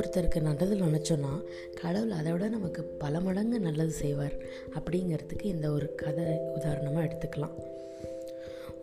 [0.00, 1.42] ஒருத்தருக்கு நல்லது நினச்சோன்னா
[1.80, 4.34] கடவுள் அதை விட நமக்கு பல மடங்கு நல்லது செய்வார்.
[4.78, 7.54] அப்படிங்கிறதுக்கு இந்த ஒரு கதை உதாரணமாக எடுத்துக்கலாம்.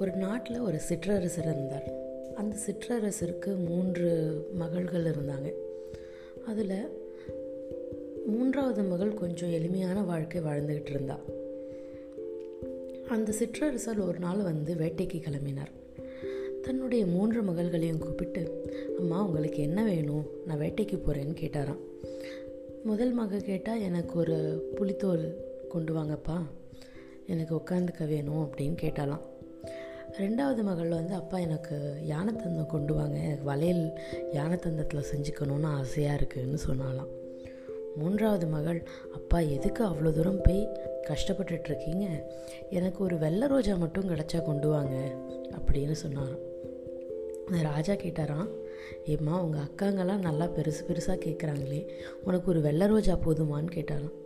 [0.00, 1.92] ஒரு நாட்டில் ஒரு சிற்றரசர் இருந்தார்.
[2.34, 4.10] அந்த சிற்றரசருக்கு மூன்று
[4.54, 5.52] மகள்கள் இருந்தாங்க.
[6.46, 7.00] அதில்
[8.26, 11.20] மூன்றாவது மகள் கொஞ்சம் எளிமையான வாழ்க்கை வாழ்ந்துக்கிட்டு இருந்தா.
[13.08, 15.81] அந்த சிற்றரசர் ஒரு நாள் வந்து வேட்டைக்கு கிளம்பினார்.
[16.62, 18.42] தன்னுடைய மூன்று மகள்களையும் கூப்பிட்டு
[18.98, 20.26] அம்மா உங்களுக்கு என்ன வேணும்?
[20.46, 21.82] நான் வேட்டைக்கு போகிறேன்னு கேட்டாராம்.
[22.84, 24.36] முதல் மக கேட்டால் எனக்கு ஒரு
[24.74, 25.24] புளித்தோல்
[25.68, 26.38] கொண்டு வாங்கப்பா.
[27.26, 29.20] எனக்கு உட்காந்துக்க வேணும் அப்படின்னு கேட்டாலாம்
[30.18, 31.76] ரெண்டாவது மகள் வந்து அப்பா எனக்கு
[32.08, 33.18] யானைத்தந்தம் கொண்டு வாங்க.
[33.18, 33.98] எனக்கு வளையல்
[34.32, 37.10] யானைத்தந்தத்தில் செஞ்சுக்கணுன்னு ஆசையாக இருக்குதுன்னு சொன்னாலாம்
[37.96, 40.68] மூன்றாவது மகள் அப்பா எதுக்கு அவ்வளோ தூரம் போய்
[41.08, 42.06] கஷ்டப்பட்டுட்ருக்கீங்க
[42.70, 45.14] எனக்கு ஒரு வெள்ளை ரோஜா மட்டும் கிடச்சா கொண்டு வாங்க
[45.58, 46.50] அப்படின்னு சொன்னாராம்.
[47.48, 48.48] ராஜா கேட்டாராம்
[49.04, 51.88] ஏம்மா உங்கள் அக்காங்கெல்லாம் நல்லா பெருசு பெருசாக கேட்குறாங்களே
[52.24, 54.16] உனக்கு ஒரு வெள்ளை ரோஜா போதுமான்னு கேட்டாராம்.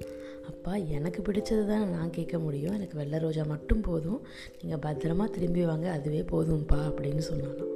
[0.47, 2.75] அப்பா எனக்கு பிடிச்சது தான் நான் கேட்க முடியும்.
[2.75, 4.27] எனக்கு வெள்ளை ரோஜா மட்டும் போதும்.
[4.63, 7.73] நீங்கள் பத்திரமா திரும்பி வாங்க அதுவே போதும்ப்பா அப்படின்னு சொன்னாராம்.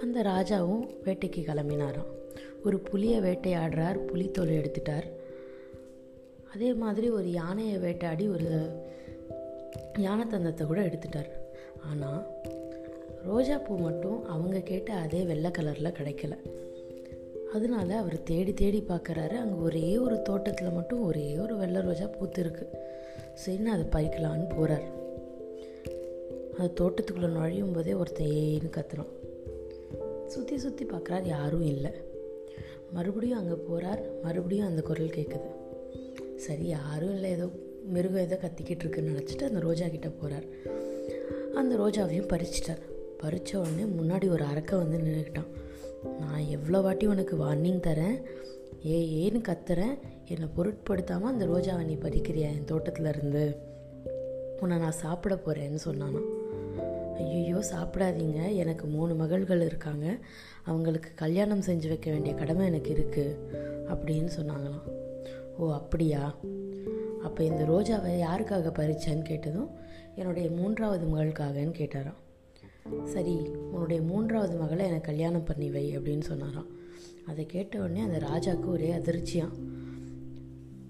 [0.00, 2.10] அந்த ராஜாவும் வேட்டைக்கு கிளம்பினாராம்.
[2.64, 5.04] ஒரு புலியை வேட்டையாடுறார் புலித்தோலை எடுத்துட்டார்.
[6.54, 8.80] அதே மாதிரி ஒரு யானையை வேட்டையாடி ஒரு
[9.98, 11.30] யானை தந்தத்தை கூட எடுத்துட்டார்.
[11.82, 12.48] ஆனால்
[13.24, 16.34] ரோஜா பூ மட்டும் அவங்க கேட்ட அதே வெள்ளை கலரில் கிடைக்கல.
[17.54, 22.66] அதனால அவர் தேடி தேடி பார்க்குறாரு அங்கே ஒரே ஒரு தோட்டத்தில் மட்டும் ஒரே ஒரு வெள்ளை ரோஜா பூத்துருக்கு.
[23.42, 24.86] சரின்னு அதை பறிக்கலான்னு போகிறார்
[26.58, 29.12] அந்த தோட்டத்துக்குள்ளே நுழையும் போதே ஒருத்தன் ஏன்னு கத்துறான்.
[30.26, 31.92] சுற்றி சுற்றி பார்க்குறாரு யாரும் இல்லை.
[32.92, 35.48] மறுபடியும் அங்கே போகிறார் மறுபடியும் அந்த குரல் கேட்குது
[36.36, 37.30] சரி யாரும் இல்லை.
[37.30, 37.48] ஏதோ
[37.94, 40.46] மிருகம் ஏதோ கத்திக்கிட்டு இருக்குன்னு நினச்சிட்டு அந்த ரோஜா கிட்டே போகிறார்
[41.54, 42.82] அந்த ரோஜாவையும் பறிச்சிட்டார்.
[43.22, 45.46] பறித்த உடனே முன்னாடி ஒரு அரக்கை வந்து நின்றுக்கிட்டான்
[46.20, 48.24] நான் எவ்வளோ வாட்டி உனக்கு வார்னிங் தரேன்?
[48.86, 49.98] ஏ ஏன்னு கத்துறேன்.
[50.24, 53.56] என்னை பொருட்படுத்தாமல் அந்த ரோஜாவை நீ பறிக்கிறியா என் தோட்டத்தில் இருந்து?
[54.60, 56.20] உன்னை நான் சாப்பிட போகிறேன்னு சொன்னானா.
[57.14, 58.54] ஐயோ சாப்பிடாதீங்க.
[58.54, 60.18] எனக்கு மூணு மகள்கள் இருக்காங்க.
[60.62, 63.58] அவங்களுக்கு கல்யாணம் செஞ்சு வைக்க வேண்டிய கடமை எனக்கு இருக்குது
[63.92, 64.92] அப்படின்னு சொன்னாங்களாம்.
[65.58, 66.36] ஓ அப்படியா?
[67.22, 69.70] அப்போ இந்த ரோஜாவை யாருக்காக பறிச்சேன்னு கேட்டதும்
[70.14, 72.20] என்னுடைய மூன்றாவது மகளுக்காகன்னு கேட்டாராம்.
[73.04, 73.36] சரி
[73.72, 76.70] உன்னுடைய மூன்றாவது மகளை எனக்கு கல்யாணம் பண்ணி வை அப்படின்னு சொன்னாராம்.
[77.26, 79.54] அதை கேட்ட உடனே அந்த ராஜாவுக்கு ஒரே அதிர்ச்சியாம்.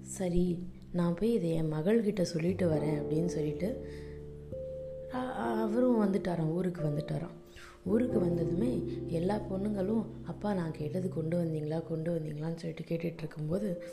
[0.01, 0.45] சரி
[0.91, 3.69] நான் போய் இதை என் மகள்கிட்ட சொல்லிட்டு வரேன் அப்படின்னு சொல்லிட்டு
[5.59, 7.37] அவரும் வந்துட்டாராம் ஊருக்கு வந்துட்டாராம்.
[7.85, 8.71] ஊருக்கு வந்ததுமே
[9.07, 13.83] எல்லா பொண்ணுங்களும் அப்பா நான் கேட்டது கொண்டு வந்தீங்களா கொண்டு வந்தீங்களான்னு சொல்லிட்டு கேட்டுட்டு இருக்கும்போது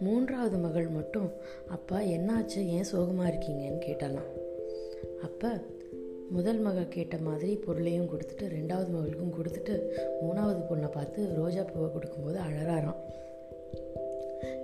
[0.00, 1.28] மூன்றாவது மகள் மட்டும்
[1.68, 2.60] அப்பா என்னாச்சு?
[2.76, 4.30] ஏன் சோகமாக இருக்கீங்கன்னு கேட்டாலாம்
[5.22, 5.50] அப்போ
[6.30, 9.74] முதல் மகள் கேட்ட மாதிரி பொருளையும் கொடுத்துட்டு ரெண்டாவது மகளுக்கும் கொடுத்துட்டு
[10.22, 13.00] மூணாவது பொண்ணை பார்த்து ரோஜா பூவை கொடுக்கும்போது அழறாராம்.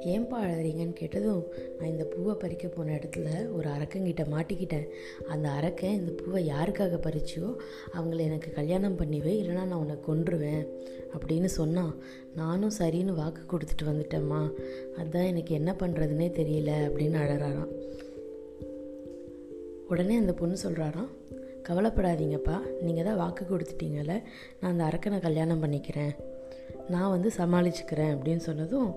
[0.00, 1.46] ஏன்பா அழறீங்கன்னு கேட்டதும்
[1.78, 4.86] நான் இந்த பூவை பறிக்க போன இடத்துல ஒரு அரக்கங்கிட்ட மாட்டிக்கிட்டேன்.
[5.28, 7.54] அந்த அரக்கன் இந்த பூவை யாருக்காக பறிச்சியோ
[7.94, 10.66] அவங்கள எனக்கு கல்யாணம் பண்ணிவே இல்லைனா நான் உன்னை கொன்றுவேன்
[11.14, 11.94] அப்படின்னு சொன்னான்.
[12.34, 14.52] நானும் சரின்னு வாக்கு கொடுத்துட்டு வந்துட்டேம்மா.
[14.96, 17.72] அதுதான் எனக்கு என்ன பண்ணுறதுனே தெரியல அப்படின்னு அழறாராம்.
[19.88, 21.18] உடனே அந்த பொண்ணு சொல்கிறாராம்
[21.70, 22.58] கவலைப்படாதீங்கப்பா.
[22.80, 24.22] நீங்கள் தான் வாக்கு கொடுத்துட்டீங்கல்ல.
[24.60, 26.12] நான் அந்த அரக்கனை கல்யாணம் பண்ணிக்கிறேன்.
[26.88, 28.94] நான் வந்து சமாளிச்சுக்கிறேன் அப்படின்னு சொன்னதும்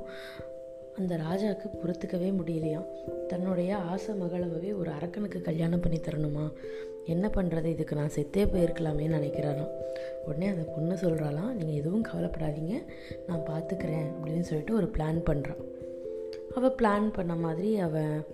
[0.97, 2.89] அந்த ராஜாவுக்கு பொறுத்துக்கவே முடியலையாம்
[3.27, 6.51] தன்னுடைய ஆசை மகளவே ஒரு அரக்கனுக்கு கல்யாணம் பண்ணி தரணுமா?
[7.05, 9.71] என்ன பண்ணுறது இதுக்கு நான் செத்தே போயிருக்கலாமேன்னு நினைக்கிறாராம்
[10.25, 12.75] உடனே அந்த பொண்ணு சொல்கிறாலாம் நீங்கள் எதுவும் கவலைப்படாதீங்க.
[13.27, 15.61] நான் பார்த்துக்கிறேன் அப்படின்னு சொல்லிட்டு ஒரு பிளான் பண்ணுறான்
[16.55, 18.25] அவள் பிளான் பண்ண மாதிரி அவள்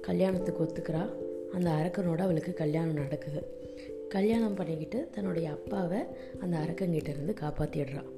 [0.00, 1.04] கல்யாணத்துக்கு ஒத்துக்கிறா.
[1.52, 3.42] அந்த அரக்கனோட அவளுக்கு கல்யாணம் நடக்குது.
[4.14, 6.00] கல்யாணம் பண்ணிக்கிட்டு தன்னுடைய அப்பாவை
[6.40, 8.10] அந்த அரக்கங்கிட்ட இருந்து காப்பாற்றிடுறான்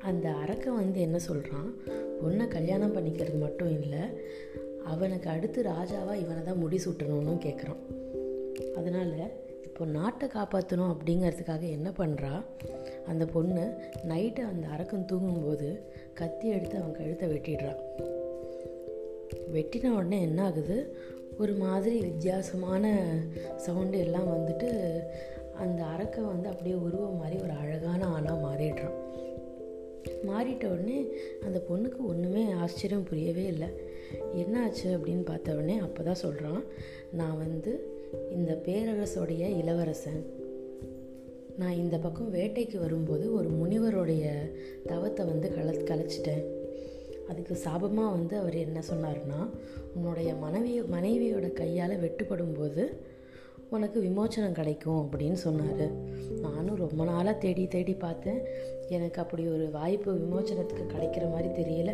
[0.00, 1.68] அந்த அரக்கன் வந்து என்ன சொல்கிறான்
[2.20, 4.02] பொண்ணை கல்யாணம் பண்ணிக்கிறது மட்டும் இல்லை
[4.84, 7.82] அவனுக்கு அடுத்து ராஜாவாக இவனை தான் முடி சுட்டணும்னு கேட்குறான்
[8.74, 9.14] அதனால்
[9.64, 12.34] இப்போ நாட்டை காப்பாற்றணும் அப்படிங்கிறதுக்காக என்ன பண்ணுறா
[13.06, 13.64] அந்த பொண்ணு
[14.08, 15.68] நைட்டு அந்த அரக்கன் தூங்கும்போது
[16.14, 17.80] கத்தி எடுத்து அவன் கழுத்தை வெட்டிடுறான்
[19.52, 20.76] வெட்டின உடனே என்ன ஆகுது?
[21.38, 22.94] ஒரு மாதிரி வித்தியாசமான
[23.56, 24.68] சவுண்டு எல்லாம் வந்துட்டு
[25.54, 28.96] அந்த அரக்கை வந்து அப்படியே உருவம் மாதிரி ஒரு அழகான ஆணாக மாறிடுறான்.
[30.26, 31.06] மாறிட்ட உடனே
[31.44, 33.68] அந்த பொண்ணுக்கு ஒன்றுமே ஆச்சரியம் புரியவே இல்லை.
[34.36, 36.62] என்னாச்சு அப்படின்னு பார்த்த உடனே அப்போ தான் சொல்கிறான்
[37.12, 37.88] நான் வந்து
[38.30, 40.22] இந்த பேரரசோடைய இளவரசன்.
[41.58, 44.24] நான் இந்த பக்கம் வேட்டைக்கு வரும்போது ஒரு முனிவருடைய
[44.86, 46.44] தவத்தை வந்து கல கலைச்சிட்டேன்.
[47.28, 49.50] அதுக்கு சாபமாக வந்து அவர் என்ன சொன்னார்னா
[49.94, 53.14] உன்னுடைய மனைவி மனைவியோட கையால் வெட்டுப்படும் போது
[53.70, 55.90] உனக்கு விமோச்சனம் கிடைக்கும் அப்படின்னு சொன்னார்.
[56.40, 58.40] நானும் ரொம்ப நாளாக தேடி தேடி பார்த்தேன்.
[58.88, 61.92] எனக்கு அப்படி ஒரு வாய்ப்பு விமோச்சனத்துக்கு கிடைக்கிற மாதிரி தெரியல.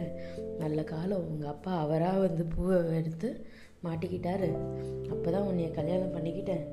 [0.59, 1.29] நல்ல காலம்.
[1.29, 3.47] உங்கள் அப்பா அவராக வந்து பூவை எடுத்து
[3.85, 4.51] மாட்டிக்கிட்டாரு.
[5.11, 6.65] அப்போ தான் உன்னைய கல்யாணம் பண்ணிக்கிட்டேன்.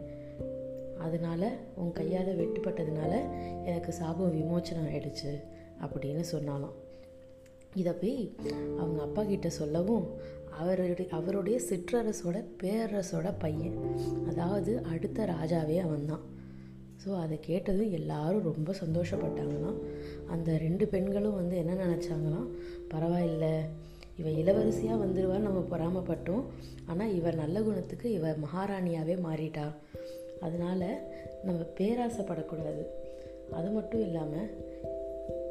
[0.99, 3.13] அதனால் உன் கையால் வெட்டுப்பட்டதுனால
[3.65, 5.43] எனக்கு சாபம் விமோச்சனம் ஆயிடுச்சு
[5.81, 6.77] அப்படின்னு சொன்னாலாம்.
[7.75, 8.35] இதை போய்
[8.77, 10.07] அவங்க அப்பா கிட்ட சொல்லவும்
[10.49, 13.77] அவருடைய அவருடைய சிற்றரசோட பேரரசோட பையன்.
[14.29, 16.37] அதாவது அடுத்த ராஜாவே அவன்தான்.
[17.05, 19.77] ஸோ அதை கேட்டதும் எல்லாரும் ரொம்ப சந்தோஷப்பட்டாங்களாம்.
[20.27, 22.49] அந்த ரெண்டு பெண்களும் வந்து என்ன நினச்சாங்களாம்?
[22.89, 23.59] பரவாயில்ல
[24.17, 26.43] இவன் இளவரசியாக வந்துடுவான்னு நம்ம பொறாமப்பட்டோம்.
[26.85, 29.73] ஆனால் இவர் நல்ல குணத்துக்கு இவர் மகாராணியாகவே மாறிட்டா.
[30.39, 31.07] அதனால்
[31.43, 32.83] நம்ம பேராசைப்படக்கூடாது.
[33.51, 34.68] அது மட்டும் இல்லாமல்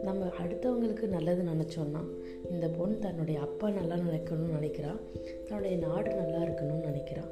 [0.05, 2.03] நம்ம அடுத்தவங்களுக்கு நல்லது நினச்சோன்னா
[2.51, 5.01] இந்த பொண்ணு தன்னுடைய அப்பா நல்லா நினைக்கணும்னு நினைக்கிறாள்
[5.49, 7.31] தன்னுடைய நாடு நல்லா இருக்கணும்னு நினைக்கிறான்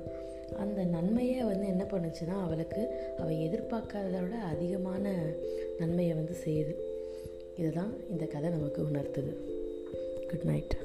[0.56, 5.32] அந்த நன்மையை வந்து என்ன பண்ணுச்சுன்னா அவளுக்கு அவள் எதிர்பார்க்காததை விட அதிகமான
[5.78, 6.74] நன்மையை வந்து செய்யுது.
[7.56, 9.32] இதுதான் இந்த கதை நமக்கு உணர்த்துது.
[10.28, 10.76] Good night